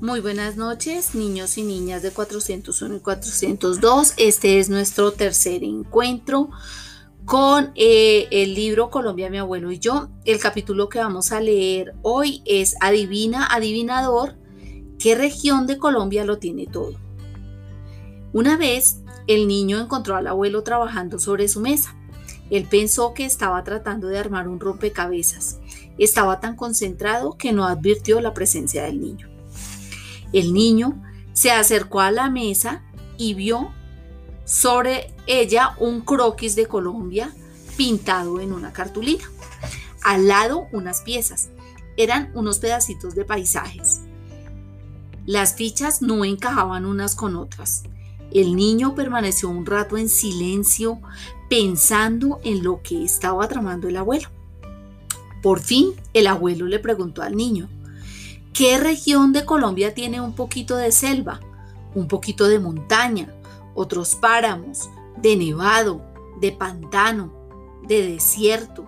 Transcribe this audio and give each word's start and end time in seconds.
Muy 0.00 0.20
buenas 0.20 0.56
noches, 0.56 1.16
niños 1.16 1.58
y 1.58 1.64
niñas 1.64 2.04
de 2.04 2.12
401 2.12 2.94
y 2.94 3.00
402. 3.00 4.14
Este 4.16 4.60
es 4.60 4.70
nuestro 4.70 5.10
tercer 5.10 5.64
encuentro 5.64 6.50
con 7.24 7.72
eh, 7.74 8.28
el 8.30 8.54
libro 8.54 8.90
Colombia, 8.90 9.28
mi 9.28 9.38
abuelo 9.38 9.72
y 9.72 9.80
yo. 9.80 10.08
El 10.24 10.38
capítulo 10.38 10.88
que 10.88 11.00
vamos 11.00 11.32
a 11.32 11.40
leer 11.40 11.96
hoy 12.02 12.42
es 12.44 12.76
Adivina, 12.80 13.48
adivinador, 13.50 14.36
¿qué 15.00 15.16
región 15.16 15.66
de 15.66 15.78
Colombia 15.78 16.24
lo 16.24 16.38
tiene 16.38 16.66
todo? 16.66 16.92
Una 18.32 18.56
vez, 18.56 19.00
el 19.26 19.48
niño 19.48 19.80
encontró 19.80 20.14
al 20.14 20.28
abuelo 20.28 20.62
trabajando 20.62 21.18
sobre 21.18 21.48
su 21.48 21.58
mesa. 21.58 21.96
Él 22.50 22.68
pensó 22.70 23.14
que 23.14 23.24
estaba 23.24 23.64
tratando 23.64 24.06
de 24.06 24.18
armar 24.20 24.46
un 24.46 24.60
rompecabezas. 24.60 25.58
Estaba 25.98 26.38
tan 26.38 26.54
concentrado 26.54 27.36
que 27.36 27.50
no 27.50 27.64
advirtió 27.64 28.20
la 28.20 28.32
presencia 28.32 28.84
del 28.84 29.00
niño. 29.00 29.37
El 30.32 30.52
niño 30.52 31.02
se 31.32 31.50
acercó 31.50 32.00
a 32.00 32.10
la 32.10 32.30
mesa 32.30 32.82
y 33.16 33.34
vio 33.34 33.72
sobre 34.44 35.14
ella 35.26 35.74
un 35.78 36.00
croquis 36.00 36.56
de 36.56 36.66
Colombia 36.66 37.34
pintado 37.76 38.40
en 38.40 38.52
una 38.52 38.72
cartulina. 38.72 39.24
Al 40.02 40.28
lado 40.28 40.66
unas 40.72 41.02
piezas. 41.02 41.50
Eran 41.96 42.30
unos 42.34 42.58
pedacitos 42.58 43.14
de 43.14 43.24
paisajes. 43.24 44.00
Las 45.26 45.54
fichas 45.54 46.00
no 46.00 46.24
encajaban 46.24 46.86
unas 46.86 47.14
con 47.14 47.36
otras. 47.36 47.82
El 48.32 48.56
niño 48.56 48.94
permaneció 48.94 49.48
un 49.48 49.66
rato 49.66 49.96
en 49.96 50.08
silencio 50.08 51.00
pensando 51.50 52.40
en 52.44 52.62
lo 52.62 52.82
que 52.82 53.04
estaba 53.04 53.48
tramando 53.48 53.88
el 53.88 53.96
abuelo. 53.96 54.28
Por 55.42 55.60
fin 55.60 55.92
el 56.14 56.26
abuelo 56.26 56.66
le 56.66 56.78
preguntó 56.78 57.22
al 57.22 57.36
niño, 57.36 57.68
¿Qué 58.58 58.76
región 58.76 59.32
de 59.32 59.44
Colombia 59.44 59.94
tiene 59.94 60.20
un 60.20 60.32
poquito 60.32 60.76
de 60.76 60.90
selva, 60.90 61.38
un 61.94 62.08
poquito 62.08 62.48
de 62.48 62.58
montaña, 62.58 63.32
otros 63.76 64.16
páramos, 64.16 64.90
de 65.16 65.36
nevado, 65.36 66.02
de 66.40 66.50
pantano, 66.50 67.32
de 67.86 68.04
desierto, 68.04 68.84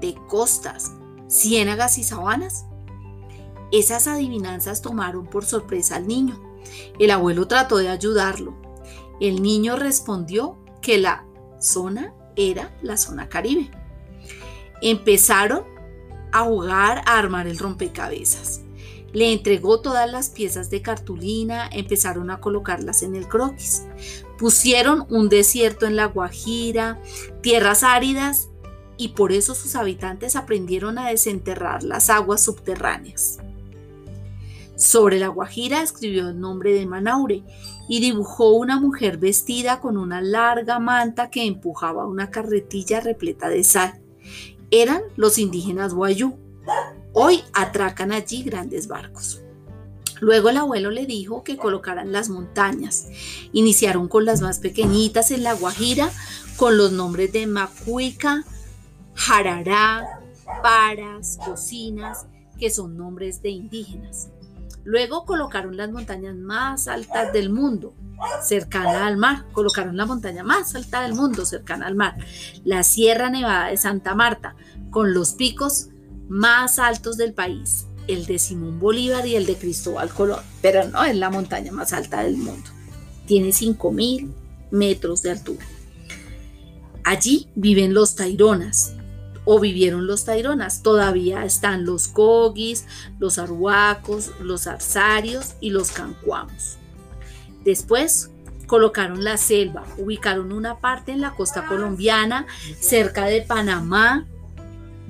de 0.00 0.14
costas, 0.26 0.92
ciénagas 1.28 1.98
y 1.98 2.02
sabanas? 2.02 2.64
Esas 3.70 4.06
adivinanzas 4.06 4.80
tomaron 4.80 5.26
por 5.26 5.44
sorpresa 5.44 5.96
al 5.96 6.08
niño. 6.08 6.40
El 6.98 7.10
abuelo 7.10 7.46
trató 7.46 7.76
de 7.76 7.90
ayudarlo. 7.90 8.54
El 9.20 9.42
niño 9.42 9.76
respondió 9.76 10.56
que 10.80 10.96
la 10.96 11.26
zona 11.60 12.14
era 12.36 12.74
la 12.80 12.96
zona 12.96 13.28
caribe. 13.28 13.70
Empezaron 14.80 15.64
a 16.32 16.44
jugar 16.44 17.02
a 17.04 17.18
armar 17.18 17.46
el 17.46 17.58
rompecabezas. 17.58 18.62
Le 19.12 19.32
entregó 19.32 19.80
todas 19.80 20.10
las 20.10 20.30
piezas 20.30 20.70
de 20.70 20.82
cartulina, 20.82 21.68
empezaron 21.72 22.30
a 22.30 22.40
colocarlas 22.40 23.02
en 23.02 23.16
el 23.16 23.26
croquis. 23.28 23.84
Pusieron 24.38 25.06
un 25.10 25.28
desierto 25.28 25.86
en 25.86 25.96
la 25.96 26.06
Guajira, 26.06 27.00
tierras 27.42 27.82
áridas, 27.82 28.48
y 28.96 29.08
por 29.08 29.32
eso 29.32 29.54
sus 29.54 29.76
habitantes 29.76 30.36
aprendieron 30.36 30.98
a 30.98 31.08
desenterrar 31.08 31.82
las 31.82 32.10
aguas 32.10 32.42
subterráneas. 32.42 33.38
Sobre 34.76 35.18
la 35.18 35.28
Guajira 35.28 35.82
escribió 35.82 36.28
el 36.28 36.40
nombre 36.40 36.72
de 36.72 36.86
Manaure 36.86 37.42
y 37.88 38.00
dibujó 38.00 38.52
una 38.52 38.80
mujer 38.80 39.18
vestida 39.18 39.80
con 39.80 39.96
una 39.96 40.22
larga 40.22 40.78
manta 40.78 41.28
que 41.28 41.46
empujaba 41.46 42.06
una 42.06 42.30
carretilla 42.30 43.00
repleta 43.00 43.48
de 43.48 43.64
sal. 43.64 44.00
Eran 44.70 45.02
los 45.16 45.38
indígenas 45.38 45.92
Guayú. 45.92 46.38
Hoy 47.12 47.42
atracan 47.52 48.12
allí 48.12 48.42
grandes 48.42 48.86
barcos. 48.86 49.42
Luego 50.20 50.50
el 50.50 50.58
abuelo 50.58 50.90
le 50.90 51.06
dijo 51.06 51.42
que 51.42 51.56
colocaran 51.56 52.12
las 52.12 52.28
montañas. 52.28 53.08
Iniciaron 53.52 54.06
con 54.06 54.24
las 54.26 54.42
más 54.42 54.58
pequeñitas 54.58 55.30
en 55.30 55.42
La 55.42 55.54
Guajira, 55.54 56.10
con 56.56 56.76
los 56.76 56.92
nombres 56.92 57.32
de 57.32 57.46
Macuica, 57.46 58.44
Jarará, 59.14 60.20
Paras, 60.62 61.38
Cocinas, 61.44 62.26
que 62.58 62.70
son 62.70 62.96
nombres 62.96 63.42
de 63.42 63.48
indígenas. 63.48 64.28
Luego 64.84 65.24
colocaron 65.24 65.76
las 65.76 65.90
montañas 65.90 66.36
más 66.36 66.86
altas 66.86 67.32
del 67.32 67.50
mundo, 67.50 67.94
cercana 68.42 69.06
al 69.06 69.16
mar. 69.16 69.46
Colocaron 69.52 69.96
la 69.96 70.06
montaña 70.06 70.42
más 70.42 70.74
alta 70.74 71.02
del 71.02 71.14
mundo, 71.14 71.44
cercana 71.44 71.86
al 71.86 71.94
mar. 71.94 72.16
La 72.64 72.82
Sierra 72.82 73.30
Nevada 73.30 73.68
de 73.68 73.76
Santa 73.76 74.14
Marta, 74.14 74.54
con 74.90 75.14
los 75.14 75.32
picos 75.32 75.88
más 76.30 76.78
altos 76.78 77.16
del 77.16 77.34
país, 77.34 77.86
el 78.06 78.24
de 78.24 78.38
Simón 78.38 78.78
Bolívar 78.78 79.26
y 79.26 79.34
el 79.34 79.46
de 79.46 79.56
Cristóbal 79.56 80.08
Colón, 80.10 80.40
pero 80.62 80.88
no 80.88 81.04
es 81.04 81.16
la 81.16 81.28
montaña 81.28 81.72
más 81.72 81.92
alta 81.92 82.22
del 82.22 82.36
mundo. 82.36 82.70
Tiene 83.26 83.48
5.000 83.48 84.32
metros 84.70 85.22
de 85.22 85.32
altura. 85.32 85.66
Allí 87.02 87.48
viven 87.56 87.94
los 87.94 88.14
taironas, 88.14 88.94
o 89.44 89.58
vivieron 89.58 90.06
los 90.06 90.24
taironas. 90.24 90.82
Todavía 90.82 91.44
están 91.44 91.84
los 91.84 92.06
cogis, 92.06 92.86
los 93.18 93.38
arhuacos, 93.38 94.30
los 94.40 94.68
arsarios 94.68 95.54
y 95.60 95.70
los 95.70 95.90
cancuamos. 95.90 96.76
Después 97.64 98.30
colocaron 98.68 99.24
la 99.24 99.36
selva, 99.36 99.84
ubicaron 99.98 100.52
una 100.52 100.78
parte 100.78 101.10
en 101.10 101.20
la 101.20 101.34
costa 101.34 101.66
colombiana, 101.66 102.46
cerca 102.78 103.24
de 103.24 103.42
Panamá, 103.42 104.28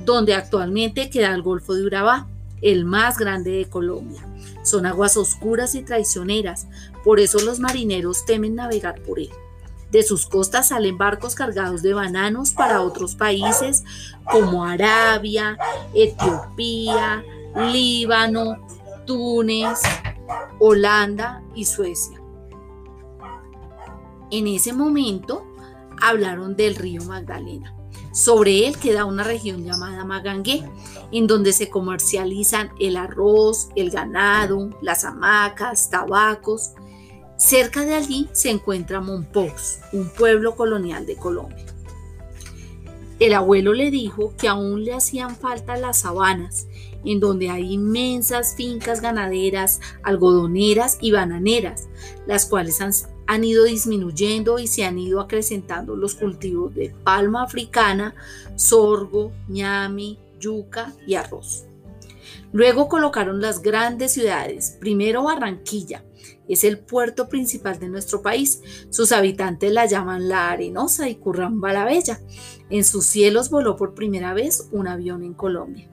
donde 0.05 0.35
actualmente 0.35 1.11
queda 1.11 1.35
el 1.35 1.43
Golfo 1.43 1.75
de 1.75 1.85
Urabá, 1.85 2.27
el 2.63 2.85
más 2.85 3.19
grande 3.19 3.51
de 3.53 3.69
Colombia. 3.69 4.27
Son 4.63 4.87
aguas 4.87 5.17
oscuras 5.17 5.75
y 5.75 5.83
traicioneras, 5.83 6.67
por 7.05 7.21
eso 7.21 7.41
los 7.41 7.61
marineros 7.61 8.25
temen 8.27 8.55
navegar 8.55 9.01
por 9.03 9.19
él. 9.19 9.31
De 9.91 10.03
sus 10.03 10.27
costas 10.27 10.69
salen 10.69 10.99
barcos 10.99 11.35
cargados 11.35 11.83
de 11.83 11.95
bananos 11.95 12.53
para 12.53 12.83
otros 12.83 13.17
países 13.17 13.83
como 14.31 14.65
Arabia, 14.65 15.59
Etiopía, 15.95 17.25
Líbano, 17.73 18.65
Túnez, 19.05 19.81
Holanda 20.61 21.43
y 21.55 21.65
Suecia. 21.65 22.21
En 24.31 24.47
ese 24.47 24.73
momento 24.73 25.45
hablaron 26.01 26.55
del 26.55 26.77
río 26.77 27.03
Magdalena. 27.03 27.75
Sobre 28.21 28.67
él 28.69 28.77
queda 28.77 29.07
una 29.07 29.25
región 29.25 29.65
llamada 29.65 30.05
Magangué, 30.05 30.63
en 31.11 31.27
donde 31.27 31.55
se 31.55 31.71
comercializan 31.71 32.71
el 32.79 32.99
arroz, 32.99 33.71
el 33.77 33.91
ganado, 33.91 34.69
las 34.83 35.07
hamacas, 35.07 35.89
tabacos. 35.89 36.73
Cerca 37.39 37.87
de 37.87 37.95
allí 37.95 38.29
se 38.33 38.51
encuentra 38.51 39.01
Monpox, 39.01 39.79
un 39.95 40.11
pueblo 40.11 40.55
colonial 40.55 41.07
de 41.07 41.17
Colombia. 41.17 41.65
El 43.21 43.33
abuelo 43.33 43.73
le 43.73 43.91
dijo 43.91 44.35
que 44.37 44.49
aún 44.49 44.85
le 44.85 44.93
hacían 44.93 45.35
falta 45.35 45.79
las 45.79 46.01
sabanas, 46.01 46.67
en 47.07 47.21
donde 47.21 47.49
hay 47.49 47.73
inmensas 47.73 48.55
fincas 48.55 49.01
ganaderas, 49.01 49.81
algodoneras 50.03 50.99
y 51.01 51.13
bananeras, 51.13 51.89
las 52.27 52.45
cuales 52.45 52.83
han, 52.83 52.93
han 53.31 53.45
ido 53.45 53.63
disminuyendo 53.63 54.59
y 54.59 54.67
se 54.67 54.85
han 54.85 54.99
ido 54.99 55.21
acrecentando 55.21 55.95
los 55.95 56.17
cultivos 56.17 56.75
de 56.75 56.93
palma 57.05 57.45
africana, 57.45 58.13
sorgo, 58.57 59.31
ñame, 59.47 60.19
yuca 60.41 60.93
y 61.07 61.15
arroz. 61.15 61.65
Luego 62.53 62.89
colocaron 62.89 63.41
las 63.41 63.63
grandes 63.63 64.15
ciudades, 64.15 64.77
primero 64.81 65.23
Barranquilla, 65.23 66.03
es 66.49 66.65
el 66.65 66.81
puerto 66.81 67.29
principal 67.29 67.79
de 67.79 67.89
nuestro 67.89 68.21
país. 68.21 68.63
Sus 68.91 69.13
habitantes 69.13 69.71
la 69.71 69.87
llaman 69.87 70.29
La 70.29 70.51
Arenosa 70.51 71.09
y 71.09 71.15
Curramba 71.15 71.73
la 71.73 71.85
Bella. 71.85 72.19
En 72.69 72.83
sus 72.83 73.07
cielos 73.07 73.49
voló 73.49 73.77
por 73.77 73.95
primera 73.95 74.35
vez 74.35 74.67
un 74.73 74.89
avión 74.89 75.23
en 75.23 75.35
Colombia. 75.35 75.89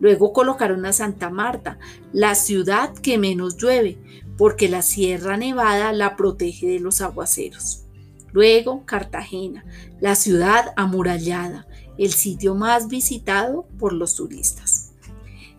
Luego 0.00 0.34
colocaron 0.34 0.84
a 0.84 0.92
Santa 0.92 1.30
Marta, 1.30 1.78
la 2.12 2.34
ciudad 2.34 2.92
que 2.92 3.16
menos 3.16 3.56
llueve, 3.56 3.96
porque 4.38 4.68
la 4.68 4.80
Sierra 4.80 5.36
Nevada 5.36 5.92
la 5.92 6.16
protege 6.16 6.66
de 6.66 6.80
los 6.80 7.02
aguaceros. 7.02 7.84
Luego 8.32 8.86
Cartagena, 8.86 9.64
la 10.00 10.14
ciudad 10.14 10.72
amurallada, 10.76 11.66
el 11.98 12.12
sitio 12.12 12.54
más 12.54 12.88
visitado 12.88 13.66
por 13.78 13.92
los 13.92 14.14
turistas. 14.14 14.92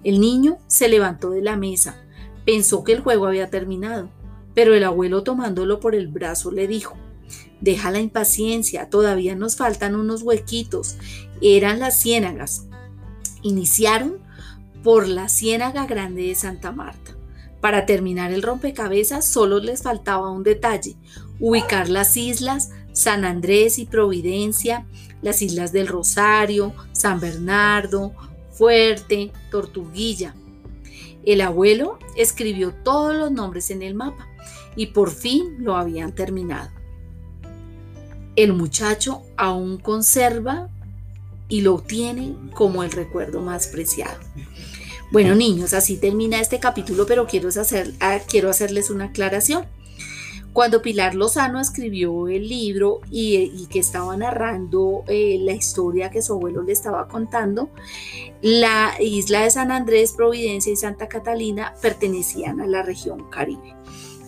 El 0.04 0.22
niño 0.22 0.58
se 0.68 0.88
levantó 0.88 1.30
de 1.30 1.42
la 1.42 1.58
mesa, 1.58 2.02
pensó 2.46 2.84
que 2.86 2.94
el 2.94 3.02
juego 3.02 3.28
había 3.28 3.50
terminado, 3.50 4.10
pero 4.56 4.74
el 4.74 4.86
abuelo 4.86 5.24
tomándolo 5.24 5.80
por 5.82 5.94
el 5.94 6.08
brazo 6.08 6.50
le 6.52 6.68
dijo, 6.68 6.96
Deja 7.62 7.92
la 7.92 8.00
impaciencia, 8.00 8.90
todavía 8.90 9.36
nos 9.36 9.58
faltan 9.58 9.96
unos 9.96 10.22
huequitos. 10.22 10.96
Eran 11.42 11.80
las 11.80 12.02
ciénagas. 12.02 12.68
Iniciaron 13.42 14.20
por 14.82 15.08
la 15.08 15.28
ciénaga 15.28 15.86
grande 15.86 16.24
de 16.24 16.36
Santa 16.36 16.72
Marta. 16.72 17.19
Para 17.62 17.86
terminar 17.86 18.32
el 18.32 18.42
rompecabezas 18.42 19.26
solo 19.26 19.60
les 19.60 19.84
faltaba 19.84 20.32
un 20.32 20.44
detalle, 20.44 20.96
ubicar 21.40 21.90
las 21.90 22.16
islas 22.16 22.70
San 22.94 23.26
Andrés 23.26 23.80
y 23.80 23.86
Providencia, 23.86 24.86
las 25.22 25.42
islas 25.42 25.72
del 25.72 25.88
Rosario, 25.88 26.74
San 26.92 27.20
Bernardo, 27.20 28.14
Fuerte, 28.52 29.32
Tortuguilla. 29.52 30.36
El 31.26 31.42
abuelo 31.42 32.00
escribió 32.16 32.74
todos 32.74 33.16
los 33.16 33.32
nombres 33.32 33.70
en 33.72 33.82
el 33.84 33.94
mapa 33.94 34.28
y 34.76 34.88
por 34.88 35.12
fin 35.12 35.58
lo 35.60 35.76
habían 35.76 36.14
terminado. 36.14 36.72
El 38.36 38.54
muchacho 38.54 39.24
aún 39.38 39.78
conserva 39.78 40.70
y 41.50 41.62
lo 41.62 41.80
tiene 41.80 42.36
como 42.54 42.84
el 42.84 42.92
recuerdo 42.92 43.42
más 43.42 43.68
preciado. 43.68 44.20
Bueno, 45.12 45.34
niños, 45.34 45.74
así 45.74 45.98
termina 45.98 46.40
este 46.40 46.60
capítulo, 46.60 47.08
pero 47.08 47.26
quiero, 47.26 47.50
hacer, 47.50 47.94
ah, 48.00 48.20
quiero 48.28 48.50
hacerles 48.50 48.92
una 48.92 49.06
aclaración. 49.06 49.66
Cuando 50.54 50.84
Pilar 50.84 51.16
Lozano 51.16 51.60
escribió 51.60 52.28
el 52.28 52.48
libro 52.48 53.02
y, 53.10 53.66
que 53.68 53.80
estaba 53.80 54.16
narrando 54.18 55.04
eh, 55.08 55.38
la 55.42 55.54
historia 55.54 56.12
que 56.12 56.22
su 56.22 56.34
abuelo 56.34 56.62
le 56.62 56.74
estaba 56.74 57.08
contando, 57.08 57.70
la 58.42 58.94
isla 59.00 59.42
de 59.42 59.52
San 59.52 59.72
Andrés, 59.72 60.14
Providencia 60.14 60.74
y 60.74 60.76
Santa 60.76 61.08
Catalina 61.08 61.74
pertenecían 61.82 62.62
a 62.62 62.68
la 62.68 62.84
región 62.84 63.30
Caribe. 63.32 63.76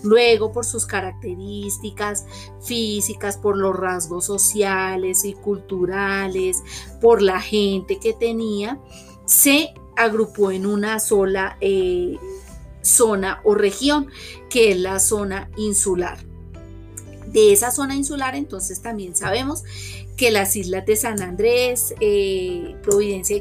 Luego, 0.04 0.52
por 0.52 0.66
sus 0.66 0.88
características 0.88 2.26
físicas, 2.60 3.38
por 3.38 3.56
los 3.56 3.76
rasgos 3.76 4.26
sociales 4.26 5.26
y 5.26 5.34
culturales, 5.34 6.64
por 7.00 7.22
la 7.22 7.40
gente 7.40 8.00
que 8.00 8.14
tenía, 8.14 8.80
se 9.26 9.74
agrupó 10.04 10.52
en 10.52 10.66
una 10.66 11.00
sola 11.00 11.58
eh, 11.62 12.18
zona 12.82 13.42
o 13.44 13.56
región, 13.56 14.08
que 14.50 14.72
es 14.72 14.78
la 14.78 15.00
zona 15.00 15.50
insular. 15.58 16.31
De 17.32 17.54
esa 17.54 17.72
zona 17.72 17.96
insular, 17.96 18.36
entonces 18.36 18.82
también 18.82 19.16
sabemos 19.16 19.64
que 20.22 20.30
las 20.30 20.56
islas 20.56 20.86
de 20.86 20.96
San 20.96 21.20
Andrés, 21.20 21.96
eh, 22.00 22.76
Providencia 22.84 23.36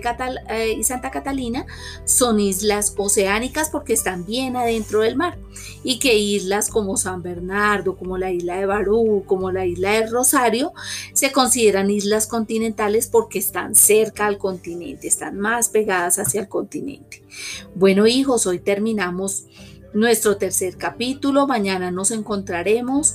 eh, 0.48 0.76
y, 0.78 0.84
Santa 0.84 1.10
Catalina 1.10 1.66
son 2.06 2.40
islas 2.40 2.94
oceánicas 2.96 3.68
porque 3.68 3.92
están 3.92 4.24
bien 4.24 4.56
adentro 4.56 5.00
del 5.00 5.14
mar 5.14 5.38
y 5.82 5.98
que 5.98 6.16
islas 6.16 6.70
como 6.70 6.96
San 6.96 7.22
Bernardo, 7.22 7.96
como 7.96 8.16
la 8.16 8.30
isla 8.30 8.56
de 8.56 8.64
Barú, 8.64 9.24
como 9.26 9.52
la 9.52 9.66
isla 9.66 9.92
de 9.92 10.06
Rosario, 10.06 10.72
se 11.12 11.32
consideran 11.32 11.90
islas 11.90 12.26
continentales 12.26 13.08
porque 13.08 13.40
están 13.40 13.74
cerca 13.74 14.26
al 14.26 14.38
continente, 14.38 15.06
están 15.06 15.38
más 15.38 15.68
pegadas 15.68 16.18
hacia 16.18 16.40
el 16.40 16.48
continente. 16.48 17.22
Bueno 17.74 18.06
hijos, 18.06 18.46
hoy 18.46 18.58
terminamos 18.58 19.44
nuestro 19.92 20.36
tercer 20.36 20.76
capítulo, 20.76 21.46
mañana 21.46 21.90
nos 21.90 22.10
encontraremos. 22.10 23.14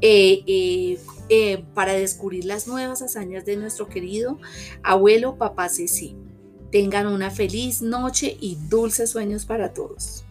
Eh, 0.00 0.98
eh, 1.28 1.64
para 1.74 1.94
descubrir 1.94 2.44
las 2.44 2.68
nuevas 2.68 3.02
hazañas 3.02 3.44
de 3.44 3.56
nuestro 3.56 3.88
querido 3.88 4.38
abuelo 4.82 5.36
papá 5.36 5.68
Ceci. 5.68 6.16
Tengan 6.70 7.06
una 7.06 7.30
feliz 7.30 7.82
noche 7.82 8.36
y 8.40 8.58
dulces 8.68 9.10
sueños 9.10 9.46
para 9.46 9.72
todos. 9.72 10.24